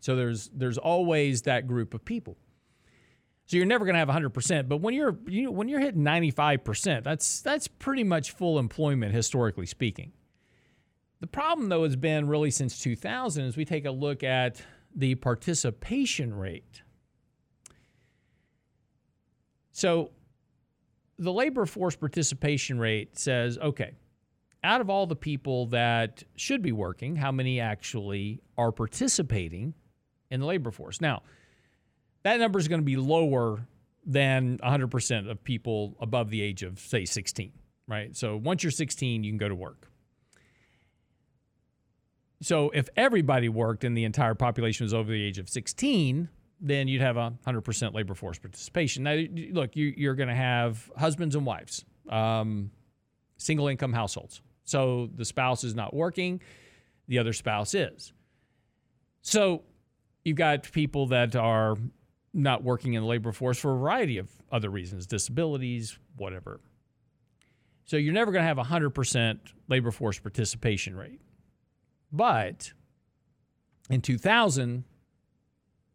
[0.00, 2.36] So there's there's always that group of people
[3.46, 6.02] so you're never going to have 100%, but when you're you know, when you're hitting
[6.02, 10.12] 95%, that's that's pretty much full employment historically speaking.
[11.20, 14.60] The problem though has been really since 2000 as we take a look at
[14.94, 16.82] the participation rate.
[19.72, 20.10] So
[21.18, 23.92] the labor force participation rate says, okay,
[24.64, 29.74] out of all the people that should be working, how many actually are participating
[30.30, 31.00] in the labor force?
[31.00, 31.22] Now,
[32.26, 33.68] that number is going to be lower
[34.04, 37.52] than 100% of people above the age of, say, 16,
[37.86, 38.16] right?
[38.16, 39.88] So once you're 16, you can go to work.
[42.42, 46.28] So if everybody worked and the entire population was over the age of 16,
[46.60, 49.04] then you'd have a 100% labor force participation.
[49.04, 52.72] Now, look, you, are going to have husbands and wives, um,
[53.36, 54.42] single income households.
[54.64, 56.42] So the spouse is not working,
[57.06, 58.12] the other spouse is.
[59.22, 59.62] So
[60.24, 61.76] you've got people that are
[62.36, 66.60] not working in the labor force for a variety of other reasons, disabilities, whatever.
[67.86, 71.20] So you're never going to have a 100% labor force participation rate.
[72.12, 72.72] But
[73.88, 74.84] in 2000,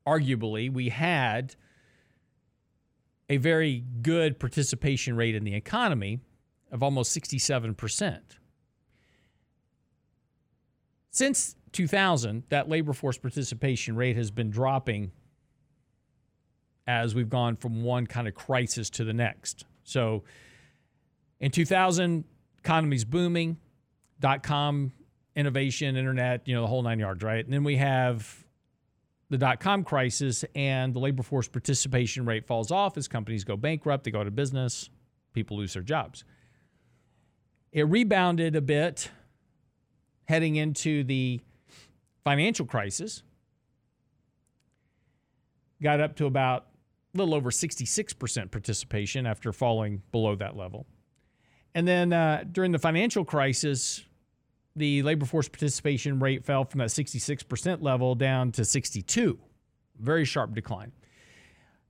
[0.08, 1.56] arguably, we had
[3.30, 6.20] a very good participation rate in the economy
[6.72, 8.20] of almost 67%.
[11.12, 15.12] Since 2000, that labor force participation rate has been dropping
[16.92, 19.64] as we've gone from one kind of crisis to the next.
[19.86, 20.24] So
[21.40, 22.26] in 2000,
[22.60, 23.58] economy's booming,
[24.20, 24.92] dot com
[25.36, 27.44] innovation, internet, you know, the whole nine yards, right?
[27.44, 28.46] And then we have
[29.30, 33.56] the dot com crisis and the labor force participation rate falls off as companies go
[33.56, 34.90] bankrupt, they go out of business,
[35.34, 36.26] people lose their jobs.
[37.72, 39.10] It rebounded a bit
[40.26, 41.40] heading into the
[42.26, 43.24] financial crisis,
[45.82, 46.66] got up to about
[47.14, 50.86] little over 66% participation after falling below that level.
[51.74, 54.04] And then uh, during the financial crisis,
[54.76, 59.40] the labor force participation rate fell from that 66% level down to 62.
[60.00, 60.92] Very sharp decline.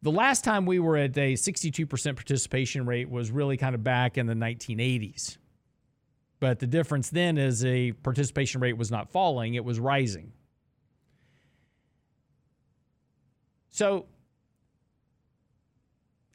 [0.03, 4.17] The last time we were at a 62% participation rate was really kind of back
[4.17, 5.37] in the 1980s.
[6.39, 10.33] But the difference then is a participation rate was not falling, it was rising.
[13.69, 14.07] So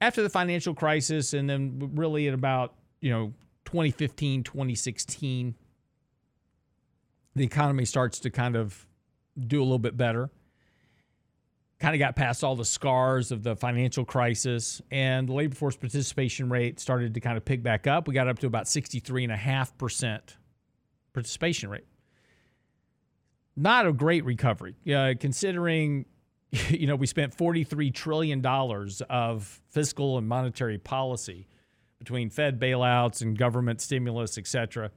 [0.01, 3.33] after the financial crisis and then really at about, you know,
[3.65, 5.55] 2015, 2016,
[7.35, 8.87] the economy starts to kind of
[9.39, 10.31] do a little bit better.
[11.79, 15.77] Kind of got past all the scars of the financial crisis, and the labor force
[15.77, 18.09] participation rate started to kind of pick back up.
[18.09, 20.21] We got up to about 63.5%
[21.13, 21.85] participation rate.
[23.57, 26.07] Not a great recovery, uh, considering
[26.69, 31.47] you know we spent 43 trillion dollars of fiscal and monetary policy
[31.99, 34.91] between Fed bailouts and government stimulus, et cetera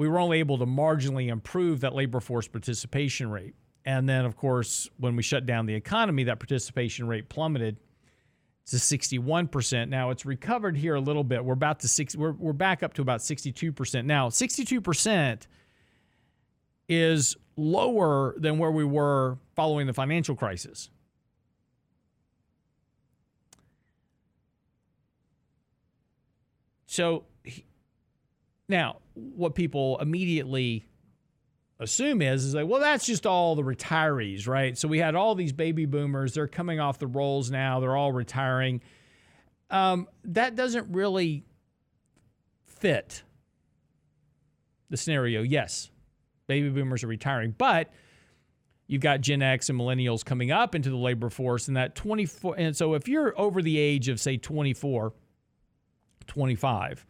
[0.00, 3.54] we were only able to marginally improve that labor force participation rate.
[3.84, 7.76] And then, of course, when we shut down the economy, that participation rate plummeted
[8.68, 9.90] to 61%.
[9.90, 11.44] Now it's recovered here a little bit.
[11.44, 14.06] We're about to six, we're, we're back up to about 62%.
[14.06, 15.46] Now, 62%
[16.90, 20.90] is lower than where we were following the financial crisis.
[26.86, 27.24] So
[28.68, 30.84] now, what people immediately
[31.78, 34.76] assume is is like, well, that's just all the retirees, right?
[34.76, 36.34] So we had all these baby boomers.
[36.34, 37.78] They're coming off the rolls now.
[37.78, 38.80] They're all retiring.
[39.70, 41.44] Um, that doesn't really
[42.66, 43.22] fit
[44.88, 45.42] the scenario.
[45.42, 45.90] Yes,
[46.50, 47.92] baby boomers are retiring, but
[48.88, 52.56] you've got Gen X and millennials coming up into the labor force, and that 24.
[52.58, 55.12] And so if you're over the age of, say, 24,
[56.26, 57.06] 25,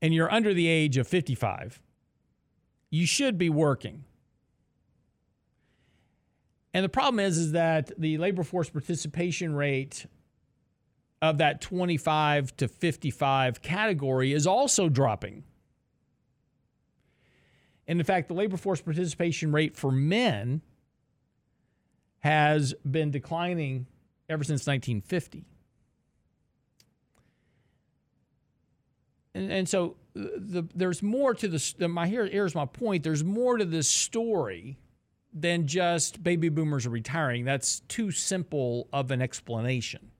[0.00, 1.82] and you're under the age of 55,
[2.88, 4.04] you should be working.
[6.72, 10.06] And the problem is, is that the labor force participation rate
[11.20, 15.44] of that 25 to 55 category is also dropping.
[17.88, 20.60] And in fact, the labor force participation rate for men
[22.20, 23.86] has been declining
[24.28, 25.44] ever since 1950.
[29.34, 31.78] And, and so the, there's more to this.
[31.78, 33.04] My here, here's my point.
[33.04, 34.78] There's more to this story
[35.32, 37.44] than just baby boomers are retiring.
[37.44, 40.10] That's too simple of an explanation.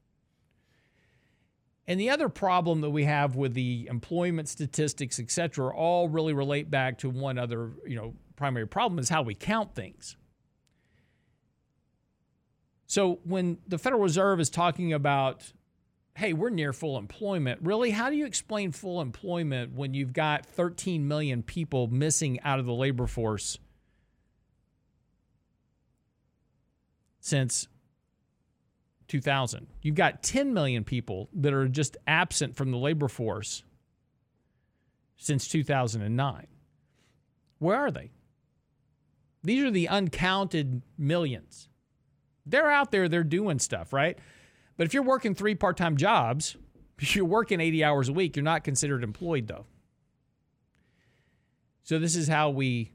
[1.88, 6.32] And the other problem that we have with the employment statistics, et cetera, all really
[6.32, 10.16] relate back to one other, you know, primary problem is how we count things.
[12.86, 15.52] So when the Federal Reserve is talking about
[16.16, 17.60] hey, we're near full employment.
[17.62, 17.90] Really?
[17.90, 22.64] How do you explain full employment when you've got 13 million people missing out of
[22.64, 23.58] the labor force
[27.20, 27.68] since
[29.08, 29.66] 2000?
[29.82, 33.62] You've got 10 million people that are just absent from the labor force
[35.16, 36.46] since 2009.
[37.58, 38.10] Where are they?
[39.42, 41.68] These are the uncounted millions.
[42.44, 44.18] They're out there, they're doing stuff, right?
[44.76, 46.56] But if you're working three part time jobs,
[47.00, 49.66] you're working 80 hours a week, you're not considered employed though.
[51.82, 52.90] So this is how we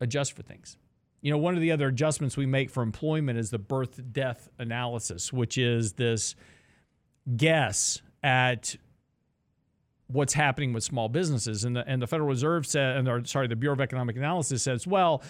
[0.00, 0.76] adjust for things.
[1.20, 4.48] You know, one of the other adjustments we make for employment is the birth death
[4.58, 6.36] analysis, which is this
[7.36, 8.76] guess at
[10.06, 11.64] what's happening with small businesses.
[11.64, 14.62] And the, and the Federal Reserve said, and or, sorry, the Bureau of Economic Analysis
[14.62, 15.22] says, well,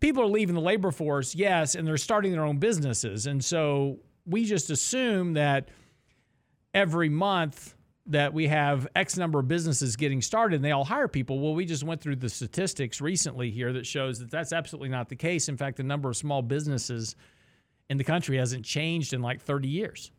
[0.00, 3.26] people are leaving the labor force, yes, and they're starting their own businesses.
[3.26, 5.68] And so we just assume that
[6.74, 7.75] every month
[8.08, 11.40] that we have X number of businesses getting started and they all hire people.
[11.40, 15.08] Well, we just went through the statistics recently here that shows that that's absolutely not
[15.08, 15.48] the case.
[15.48, 17.16] In fact, the number of small businesses
[17.90, 20.12] in the country hasn't changed in like 30 years.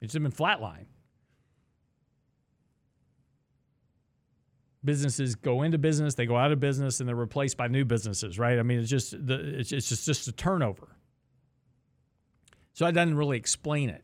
[0.00, 0.86] It's been flatline.
[4.82, 8.38] Businesses go into business, they go out of business, and they're replaced by new businesses,
[8.38, 8.58] right?
[8.58, 10.88] I mean, it's just the it's, it's just just a turnover.
[12.74, 14.03] So that doesn't really explain it.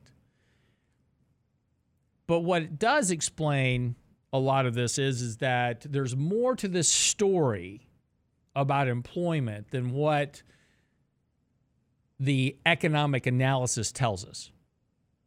[2.31, 3.97] But what it does explain
[4.33, 7.89] a lot of this is is that there's more to this story
[8.55, 10.41] about employment than what
[12.21, 14.53] the economic analysis tells us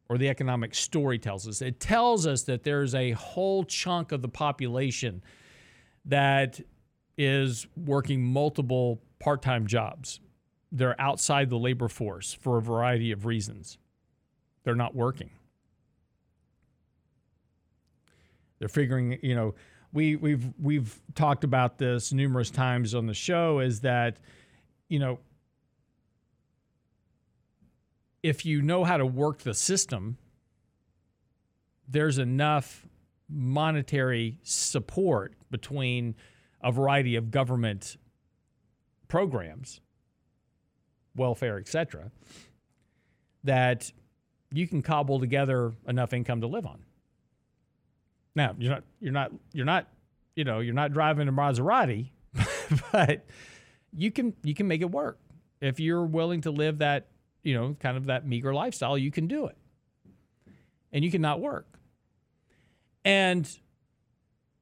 [0.07, 1.61] or the economic story tells us.
[1.61, 5.21] It tells us that there's a whole chunk of the population
[6.05, 6.61] that
[7.17, 10.21] is working multiple part time jobs.
[10.71, 13.77] They're outside the labor force for a variety of reasons.
[14.63, 15.31] They're not working.
[18.63, 19.55] They're figuring, you know,
[19.91, 24.19] we, we've we've talked about this numerous times on the show is that,
[24.87, 25.19] you know,
[28.23, 30.17] if you know how to work the system,
[31.89, 32.87] there's enough
[33.27, 36.15] monetary support between
[36.61, 37.97] a variety of government
[39.09, 39.81] programs,
[41.17, 42.11] welfare, etc.,
[43.43, 43.91] that
[44.53, 46.79] you can cobble together enough income to live on.
[48.35, 49.87] Now, you're not you're not you're not
[50.35, 52.09] you know, you're not driving a Maserati,
[52.91, 53.25] but
[53.95, 55.19] you can you can make it work.
[55.61, 57.07] If you're willing to live that,
[57.43, 59.57] you know, kind of that meager lifestyle, you can do it.
[60.91, 61.67] And you can not work.
[63.05, 63.49] And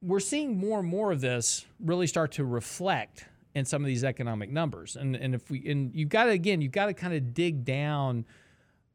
[0.00, 4.04] we're seeing more and more of this really start to reflect in some of these
[4.04, 4.96] economic numbers.
[4.96, 7.64] And and if we and you've got to again, you've got to kind of dig
[7.64, 8.26] down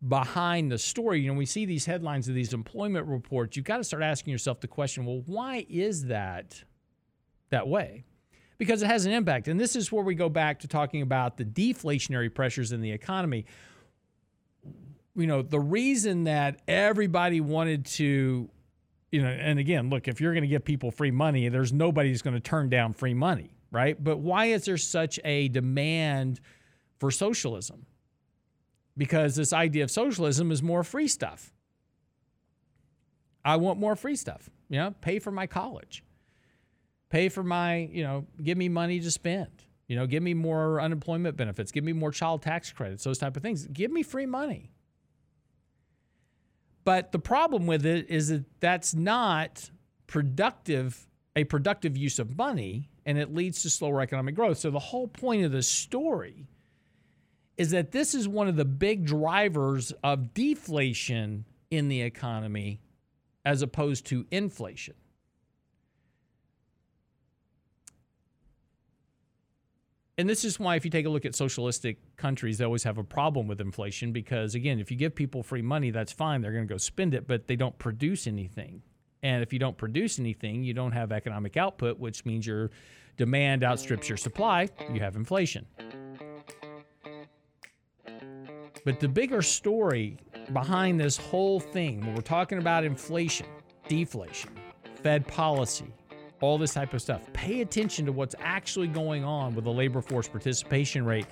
[0.05, 1.21] behind the story.
[1.21, 4.31] You know, we see these headlines of these employment reports, you've got to start asking
[4.31, 6.63] yourself the question, well, why is that
[7.49, 8.03] that way?
[8.57, 9.47] Because it has an impact.
[9.47, 12.91] And this is where we go back to talking about the deflationary pressures in the
[12.91, 13.45] economy.
[15.15, 18.49] You know, the reason that everybody wanted to
[19.11, 22.09] you know, and again, look, if you're going to give people free money, there's nobody
[22.09, 24.01] who's going to turn down free money, right?
[24.01, 26.41] But why is there such a demand
[26.99, 27.85] for socialism?
[28.97, 31.53] Because this idea of socialism is more free stuff.
[33.45, 34.49] I want more free stuff.
[34.69, 36.03] You know, pay for my college,
[37.09, 39.51] pay for my, you know, give me money to spend.
[39.87, 43.37] You know, give me more unemployment benefits, give me more child tax credits, those type
[43.37, 43.65] of things.
[43.67, 44.71] Give me free money.
[46.83, 49.71] But the problem with it is that that's not
[50.07, 54.57] productive, a productive use of money, and it leads to slower economic growth.
[54.57, 56.47] So the whole point of the story
[57.57, 62.79] is that this is one of the big drivers of deflation in the economy
[63.43, 64.93] as opposed to inflation.
[70.17, 72.97] and this is why if you take a look at socialistic countries they always have
[72.97, 76.41] a problem with inflation because again if you give people free money that's fine.
[76.41, 78.81] They're going to go spend it but they don't produce anything.
[79.23, 82.71] And if you don't produce anything you don't have economic output which means your
[83.17, 84.69] demand outstrips your supply.
[84.91, 85.65] You have inflation
[88.87, 90.15] but the bigger story
[90.53, 93.45] behind this whole thing when we're talking about inflation
[93.89, 94.49] deflation
[95.03, 95.93] fed policy
[96.39, 97.21] all this type of stuff.
[97.33, 101.25] Pay attention to what's actually going on with the labor force participation rate.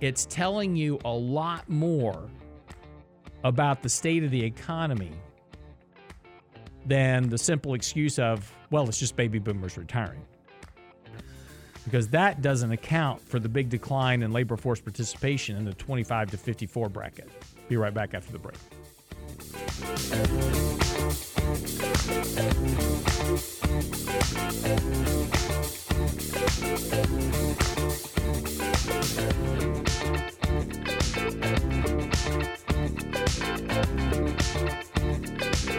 [0.00, 2.30] It's telling you a lot more
[3.44, 5.12] about the state of the economy
[6.86, 10.24] than the simple excuse of, well, it's just baby boomers retiring.
[11.86, 16.32] Because that doesn't account for the big decline in labor force participation in the 25
[16.32, 17.30] to 54 bracket.
[17.68, 18.56] Be right back after the break.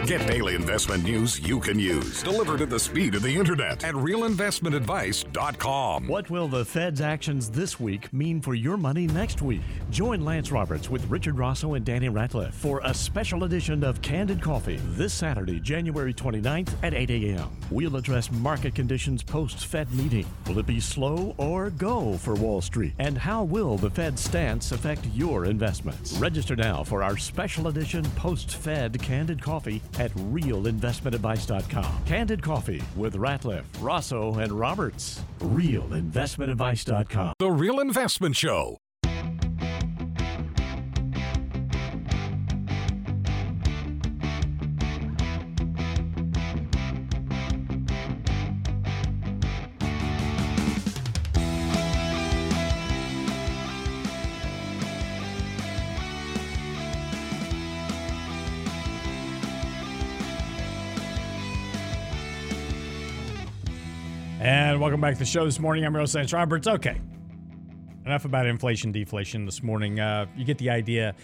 [0.08, 3.94] Get daily investment news you can use, delivered at the speed of the internet at
[3.94, 6.08] realinvestmentadvice.com.
[6.08, 9.60] What will the Fed's actions this week mean for your money next week?
[9.90, 14.40] Join Lance Roberts with Richard Rosso and Danny Ratliff for a special edition of Candid
[14.40, 17.50] Coffee this Saturday, January 29th at 8 a.m.
[17.70, 20.24] We'll address market conditions post Fed meeting.
[20.46, 22.94] Will it be slow or go for Wall Street?
[22.98, 26.14] And how will the Fed stance affect your investments?
[26.14, 32.04] Register now for our special edition post Fed Candid Coffee at realinvestmentadvice.com.
[32.06, 35.22] Candid Coffee with Ratliff, Rosso, and Roberts.
[35.40, 37.34] Realinvestmentadvice.com.
[37.38, 38.78] The Real Investment Show.
[64.40, 65.84] And welcome back to the show this morning.
[65.84, 66.68] I'm Real Lance Roberts.
[66.68, 67.00] Okay.
[68.06, 69.98] Enough about inflation, deflation this morning.
[69.98, 71.16] Uh, you get the idea.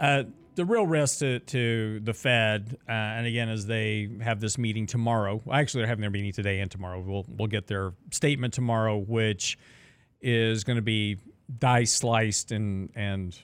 [0.00, 0.24] Uh,
[0.56, 4.86] the real risk to, to the Fed, uh, and again, as they have this meeting
[4.86, 6.98] tomorrow, actually, they're having their meeting today and tomorrow.
[6.98, 9.58] We'll, we'll get their statement tomorrow, which
[10.20, 11.18] is going to be
[11.60, 13.38] dice sliced and, and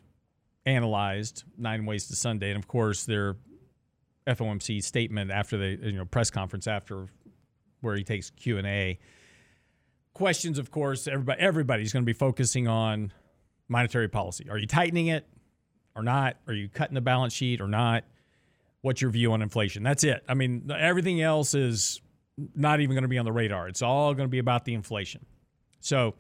[0.67, 2.51] analyzed nine ways to Sunday.
[2.51, 3.37] And of course, their
[4.27, 7.07] FOMC statement after the you know press conference after
[7.83, 8.99] where he takes Q and A.
[10.15, 13.13] Questions, of course, everybody everybody's going to be focusing on
[13.69, 14.49] monetary policy.
[14.51, 15.27] Are you tightening it
[15.95, 16.37] or not?
[16.47, 18.05] Are you cutting the balance sheet or not?
[18.83, 19.83] What's your view on inflation?
[19.83, 20.23] That's it.
[20.29, 22.01] I mean, everything else is
[22.55, 23.69] not even going to be on the radar.
[23.69, 25.25] It's all going to be about the inflation.
[25.81, 26.15] So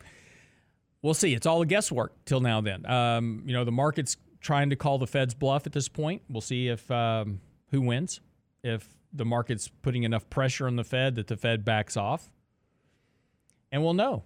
[1.02, 1.34] we'll see.
[1.34, 2.60] It's all a guesswork till now.
[2.60, 6.22] Then, um, you know, the market's trying to call the Fed's bluff at this point.
[6.28, 7.40] We'll see if um,
[7.70, 8.20] who wins.
[8.62, 12.30] If the market's putting enough pressure on the Fed that the Fed backs off.
[13.70, 14.24] And we'll know.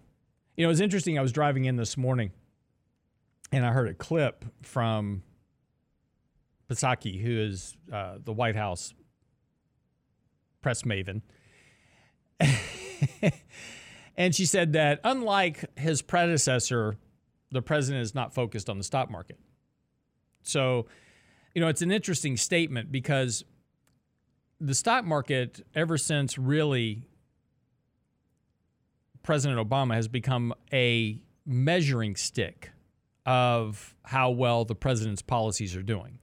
[0.57, 1.19] You know, it was interesting.
[1.19, 2.33] I was driving in this morning
[3.53, 5.23] and I heard a clip from
[6.71, 8.95] Psaki, who is uh, the White House
[10.63, 11.23] press maven.
[14.17, 16.97] and she said that unlike his predecessor,
[17.53, 19.39] the president is not focused on the stock market.
[20.43, 20.87] So,
[21.55, 23.45] you know, it's an interesting statement because
[24.61, 27.03] the stock market, ever since really
[29.23, 32.71] President Obama, has become a measuring stick
[33.25, 36.19] of how well the president's policies are doing.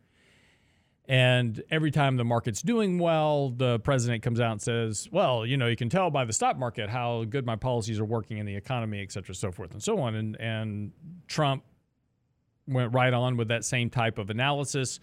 [1.06, 5.58] And every time the market's doing well, the president comes out and says, Well, you
[5.58, 8.46] know, you can tell by the stock market how good my policies are working in
[8.46, 10.16] the economy, et cetera, so forth and so on.
[10.16, 10.92] And, and
[11.28, 11.64] Trump
[12.68, 15.02] went right on with that same type of analysis,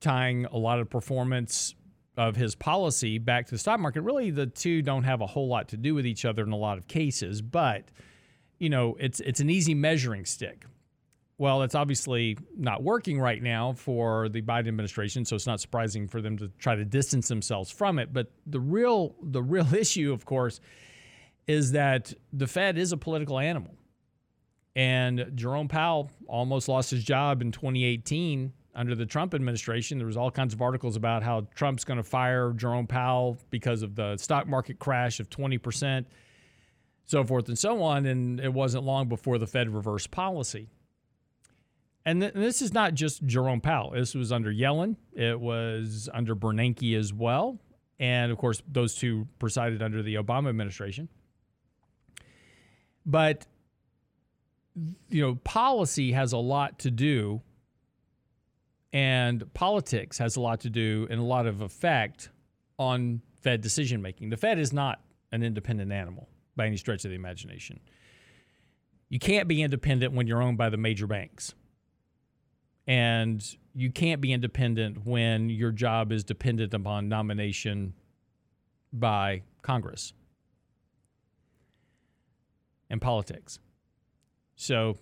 [0.00, 1.74] tying a lot of performance
[2.16, 4.02] of his policy back to the stock market.
[4.02, 6.56] Really, the two don't have a whole lot to do with each other in a
[6.56, 7.90] lot of cases, but
[8.58, 10.64] you know, it's it's an easy measuring stick.
[11.38, 16.08] Well, it's obviously not working right now for the Biden administration, so it's not surprising
[16.08, 18.12] for them to try to distance themselves from it.
[18.12, 20.60] But the real the real issue, of course,
[21.46, 23.74] is that the Fed is a political animal.
[24.74, 29.98] And Jerome Powell almost lost his job in 2018 under the Trump administration.
[29.98, 33.82] There was all kinds of articles about how Trump's going to fire Jerome Powell because
[33.82, 36.04] of the stock market crash of 20%,
[37.06, 38.06] so forth and so on.
[38.06, 40.68] And it wasn't long before the Fed reversed policy.
[42.04, 43.90] And th- this is not just Jerome Powell.
[43.90, 44.96] This was under Yellen.
[45.12, 47.58] It was under Bernanke as well.
[47.98, 51.08] And of course, those two presided under the Obama administration.
[53.06, 53.46] But,
[55.08, 57.40] you know, policy has a lot to do
[58.96, 62.30] and politics has a lot to do and a lot of effect
[62.78, 64.30] on Fed decision making.
[64.30, 67.78] The Fed is not an independent animal by any stretch of the imagination.
[69.10, 71.52] You can't be independent when you're owned by the major banks.
[72.86, 73.44] And
[73.74, 77.92] you can't be independent when your job is dependent upon nomination
[78.94, 80.14] by Congress
[82.88, 83.58] and politics.
[84.54, 84.96] So,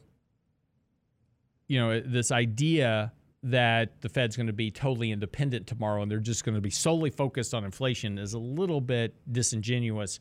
[1.68, 3.12] you know, this idea
[3.44, 6.70] that the Fed's going to be totally independent tomorrow and they're just going to be
[6.70, 10.18] solely focused on inflation is a little bit disingenuous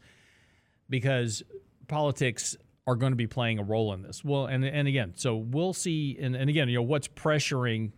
[0.90, 1.42] because
[1.88, 4.26] politics are going to be playing a role in this.
[4.26, 7.94] Well, and and again, so we'll see and, and again, you know, what's pressuring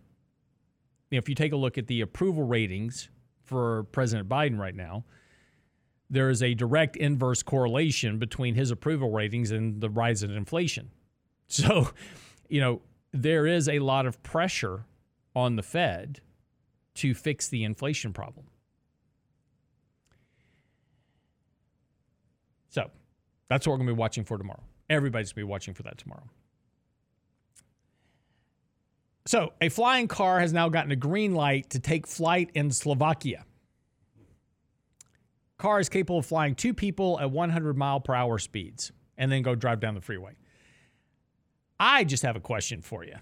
[1.10, 3.08] you know, if you take a look at the approval ratings
[3.44, 5.04] for President Biden right now,
[6.08, 10.90] there is a direct inverse correlation between his approval ratings and the rise in inflation.
[11.48, 11.90] So,
[12.48, 14.84] you know, there is a lot of pressure
[15.36, 16.20] on the Fed
[16.94, 18.46] to fix the inflation problem.
[22.70, 22.90] So
[23.48, 24.64] that's what we're going to be watching for tomorrow.
[24.88, 26.28] Everybody's going to be watching for that tomorrow.
[29.26, 33.44] So, a flying car has now gotten a green light to take flight in Slovakia.
[35.58, 39.42] Car is capable of flying two people at 100 mile per hour speeds and then
[39.42, 40.36] go drive down the freeway.
[41.80, 43.16] I just have a question for you.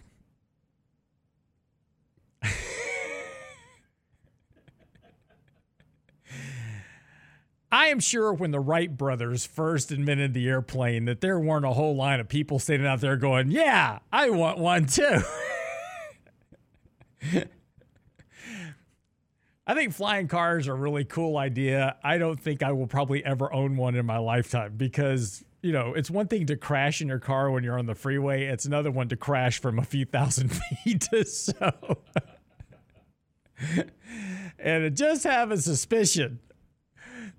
[7.85, 11.73] I am sure when the Wright brothers first invented the airplane that there weren't a
[11.73, 15.21] whole line of people standing out there going, "Yeah, I want one too."
[19.67, 21.97] I think flying cars are a really cool idea.
[22.03, 25.93] I don't think I will probably ever own one in my lifetime because, you know,
[25.93, 28.91] it's one thing to crash in your car when you're on the freeway, it's another
[28.91, 30.49] one to crash from a few thousand
[30.85, 31.07] feet.
[31.27, 31.99] so,
[34.59, 36.41] and just have a suspicion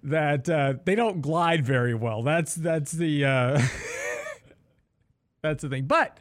[0.06, 2.22] that uh, they don't glide very well.
[2.22, 3.62] That's that's the uh,
[5.42, 5.86] that's the thing.
[5.86, 6.18] But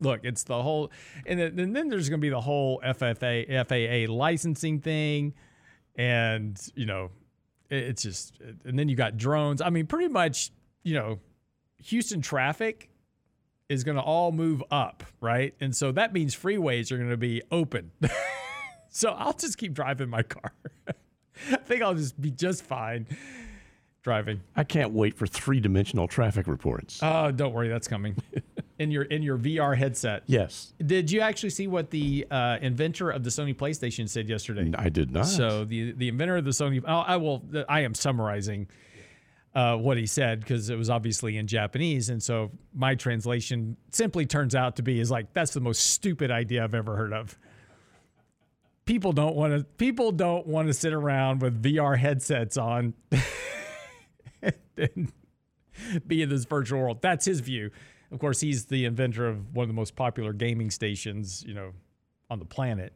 [0.00, 0.90] look, it's the whole,
[1.26, 5.34] and then, and then there's going to be the whole FFA FAA licensing thing,
[5.96, 7.10] and you know,
[7.68, 9.60] it, it's just, and then you got drones.
[9.60, 10.50] I mean, pretty much,
[10.82, 11.18] you know,
[11.84, 12.88] Houston traffic
[13.68, 15.54] is going to all move up, right?
[15.60, 17.90] And so that means freeways are going to be open.
[18.88, 20.52] so I'll just keep driving my car.
[21.52, 23.06] I think I'll just be just fine
[24.02, 24.40] driving.
[24.54, 27.00] I can't wait for three dimensional traffic reports.
[27.02, 28.16] Oh, don't worry, that's coming
[28.78, 30.22] in your in your VR headset.
[30.26, 30.72] yes.
[30.84, 34.72] Did you actually see what the uh, inventor of the Sony PlayStation said yesterday?
[34.78, 35.26] I did not.
[35.26, 37.42] So the the inventor of the Sony, oh, I will.
[37.68, 38.68] I am summarizing
[39.56, 44.24] uh, what he said because it was obviously in Japanese, and so my translation simply
[44.26, 47.36] turns out to be is like that's the most stupid idea I've ever heard of.
[48.86, 49.64] People don't want to.
[49.64, 52.94] People don't want to sit around with VR headsets on
[54.76, 55.12] and
[56.06, 56.98] be in this virtual world.
[57.02, 57.70] That's his view.
[58.12, 61.72] Of course, he's the inventor of one of the most popular gaming stations, you know,
[62.30, 62.92] on the planet.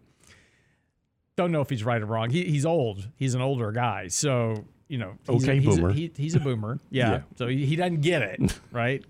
[1.37, 2.31] Don't know if he's right or wrong.
[2.31, 3.09] He, he's old.
[3.17, 5.15] He's an older guy, so you know.
[5.29, 5.93] He's Okay, a, he's a- boomer.
[5.93, 6.79] he- he's a boomer.
[6.91, 7.11] Yeah.
[7.11, 7.21] Yeah.
[7.37, 9.05] So he, he doesn't get it, right?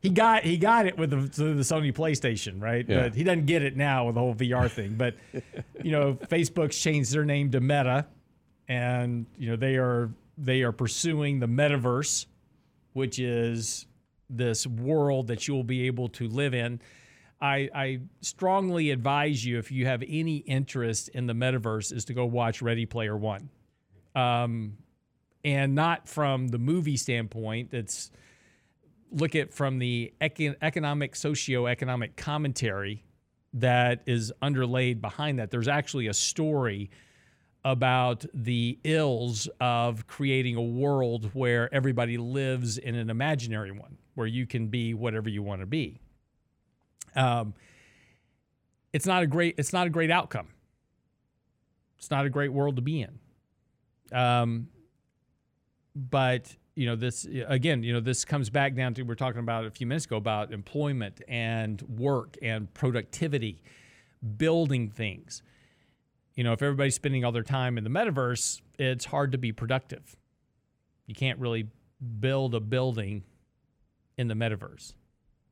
[0.00, 2.84] He got he got it with the, the Sony PlayStation, right?
[2.88, 3.02] Yeah.
[3.02, 4.94] But he doesn't get it now with the whole VR thing.
[4.94, 5.16] But
[5.82, 8.06] you know, Facebook's changed their name to Meta,
[8.68, 12.26] and you know they are they are pursuing the metaverse,
[12.92, 13.86] which is
[14.28, 16.80] this world that you will be able to live in.
[17.40, 22.14] I, I strongly advise you if you have any interest in the metaverse is to
[22.14, 23.50] go watch Ready Player One,
[24.14, 24.78] um,
[25.44, 27.74] and not from the movie standpoint.
[27.74, 28.10] It's
[29.10, 33.04] look at from the econ- economic socio-economic commentary
[33.54, 35.50] that is underlaid behind that.
[35.50, 36.90] There's actually a story
[37.64, 44.26] about the ills of creating a world where everybody lives in an imaginary one, where
[44.26, 45.98] you can be whatever you want to be.
[47.16, 47.54] Um,
[48.92, 49.56] it's not a great.
[49.58, 50.48] It's not a great outcome.
[51.98, 53.18] It's not a great world to be in.
[54.12, 54.68] Um,
[55.94, 57.82] but you know this again.
[57.82, 60.16] You know this comes back down to we we're talking about a few minutes ago
[60.16, 63.62] about employment and work and productivity,
[64.36, 65.42] building things
[66.36, 69.52] you know, if everybody's spending all their time in the metaverse, it's hard to be
[69.52, 70.16] productive.
[71.06, 71.66] You can't really
[72.20, 73.24] build a building
[74.18, 74.92] in the metaverse,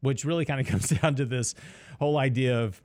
[0.03, 1.55] which really kind of comes down to this
[1.99, 2.83] whole idea of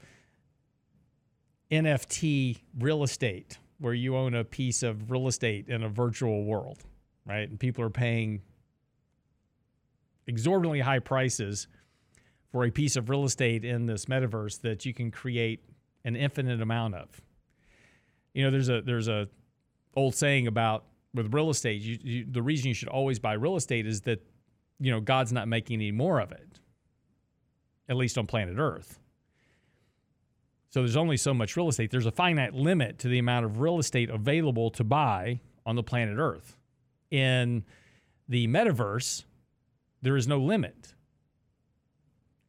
[1.70, 6.84] NFT real estate, where you own a piece of real estate in a virtual world,
[7.26, 7.50] right?
[7.50, 8.42] And people are paying
[10.28, 11.68] exorbitantly high prices
[12.52, 15.64] for a piece of real estate in this metaverse that you can create
[16.06, 17.22] an infinite amount of.
[18.34, 19.28] You know there's a there's a
[19.96, 23.56] old saying about with real estate you, you, the reason you should always buy real
[23.56, 24.24] estate is that
[24.80, 26.60] you know god's not making any more of it
[27.90, 29.00] at least on planet earth.
[30.70, 31.90] So there's only so much real estate.
[31.90, 35.82] There's a finite limit to the amount of real estate available to buy on the
[35.82, 36.59] planet earth
[37.12, 37.64] in
[38.28, 39.24] the metaverse
[40.02, 40.94] there is no limit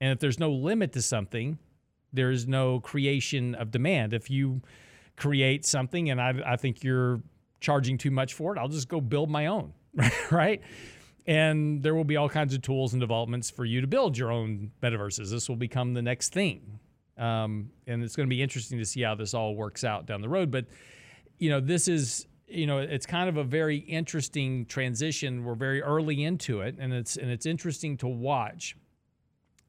[0.00, 1.58] and if there's no limit to something
[2.12, 4.60] there's no creation of demand if you
[5.16, 7.20] create something and I, I think you're
[7.60, 9.72] charging too much for it, I'll just go build my own,
[10.30, 10.60] right?
[11.26, 14.32] And there will be all kinds of tools and developments for you to build your
[14.32, 15.30] own metaverses.
[15.30, 16.80] This will become the next thing.
[17.18, 20.22] Um, and it's going to be interesting to see how this all works out down
[20.22, 20.50] the road.
[20.50, 20.66] But,
[21.38, 25.44] you know, this is, you know, it's kind of a very interesting transition.
[25.44, 28.76] We're very early into it, and it's and it's interesting to watch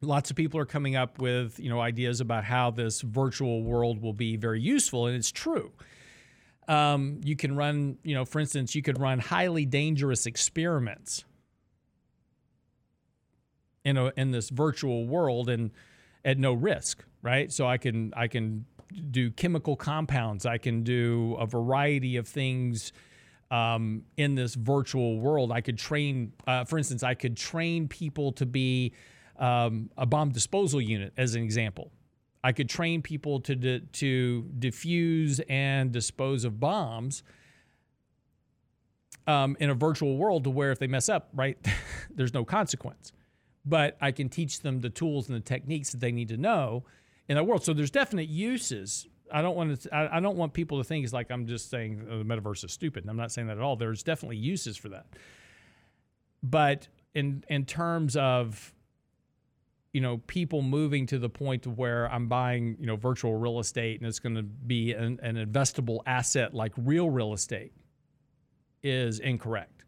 [0.04, 4.02] lots of people are coming up with you know ideas about how this virtual world
[4.02, 5.72] will be very useful and it's true
[6.68, 11.24] um, you can run you know for instance you could run highly dangerous experiments
[13.84, 15.70] in a in this virtual world and
[16.24, 17.52] at no risk, right?
[17.52, 18.66] So I can I can
[19.12, 20.46] do chemical compounds.
[20.46, 22.92] I can do a variety of things
[23.52, 25.52] um, in this virtual world.
[25.52, 28.94] I could train, uh, for instance, I could train people to be
[29.38, 31.92] um, a bomb disposal unit, as an example.
[32.44, 37.24] I could train people to de- to defuse and dispose of bombs
[39.28, 41.58] um, in a virtual world, to where if they mess up, right,
[42.10, 43.12] there's no consequence.
[43.64, 46.84] But I can teach them the tools and the techniques that they need to know
[47.30, 47.64] in that world.
[47.64, 49.08] So there's definite uses.
[49.32, 49.96] I don't want to.
[49.96, 52.74] I, don't want people to think it's like I'm just saying oh, the metaverse is
[52.74, 53.06] stupid.
[53.08, 53.76] I'm not saying that at all.
[53.76, 55.06] There's definitely uses for that.
[56.44, 58.74] But in in terms of
[59.94, 64.00] you know people moving to the point where I'm buying you know virtual real estate
[64.00, 67.74] and it's going to be an, an investable asset like real real estate
[68.84, 69.86] is incorrect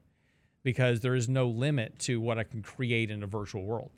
[0.64, 3.92] because there is no limit to what I can create in a virtual world.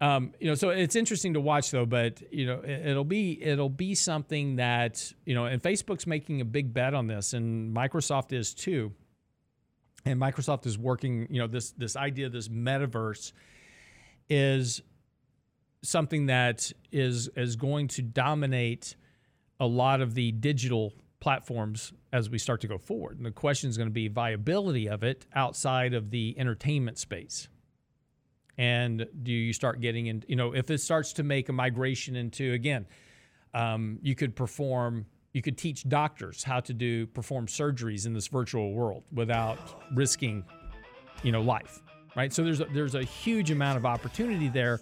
[0.00, 3.42] Um, you know, so it's interesting to watch though, but you know, it, will be
[3.42, 7.74] it'll be something that you know, and Facebook's making a big bet on this, and
[7.74, 8.92] Microsoft is too.
[10.04, 13.32] And Microsoft is working, you know, this this idea, this metaverse,
[14.28, 14.82] is
[15.82, 18.96] something that is is going to dominate
[19.58, 23.16] a lot of the digital platforms as we start to go forward.
[23.16, 27.48] And the question is going to be viability of it outside of the entertainment space
[28.58, 32.16] and do you start getting in you know if it starts to make a migration
[32.16, 32.86] into again
[33.54, 38.28] um, you could perform you could teach doctors how to do perform surgeries in this
[38.28, 39.58] virtual world without
[39.94, 40.44] risking
[41.22, 41.82] you know life
[42.16, 42.32] right?
[42.32, 44.80] So there's a, there's a huge amount of opportunity there.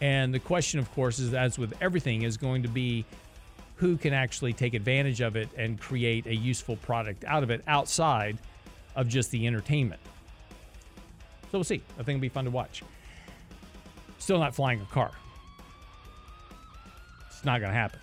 [0.00, 3.04] And the question of course is as with everything is going to be
[3.76, 7.62] who can actually take advantage of it and create a useful product out of it
[7.68, 8.38] outside
[8.96, 10.00] of just the entertainment.
[11.50, 11.82] So we'll see.
[11.94, 12.82] I think it'll be fun to watch
[14.22, 15.10] Still not flying a car.
[17.26, 17.98] It's not going to happen.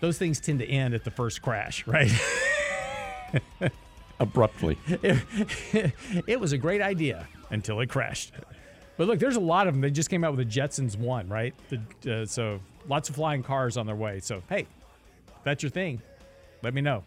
[0.00, 2.12] Those things tend to end at the first crash, right?
[4.20, 4.76] Abruptly.
[4.86, 5.24] It,
[6.26, 8.32] it, was a great idea until it crashed.
[8.98, 9.80] But look, there's a lot of them.
[9.80, 11.54] They just came out with the Jetsons one, right?
[11.70, 14.20] The, uh, so lots of flying cars on their way.
[14.20, 14.66] So hey,
[15.26, 16.02] if that's your thing,
[16.62, 17.02] let me know.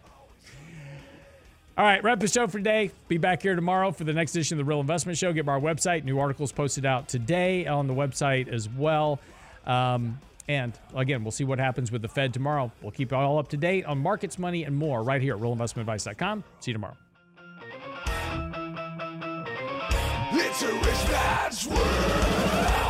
[1.76, 2.90] All right, wrap the show for today.
[3.08, 5.32] Be back here tomorrow for the next edition of the Real Investment Show.
[5.32, 6.04] Get our website.
[6.04, 9.18] New articles posted out today on the website as well.
[9.64, 12.70] Um, and again, we'll see what happens with the Fed tomorrow.
[12.82, 15.40] We'll keep it all up to date on markets, money, and more right here at
[15.40, 16.44] realinvestmentadvice.com.
[16.60, 16.96] See you tomorrow.
[20.34, 22.81] It's a rich man's world.